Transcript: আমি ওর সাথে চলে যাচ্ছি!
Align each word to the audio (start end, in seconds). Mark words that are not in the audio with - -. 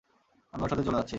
আমি 0.53 0.61
ওর 0.63 0.69
সাথে 0.69 0.83
চলে 0.83 0.97
যাচ্ছি! 0.97 1.09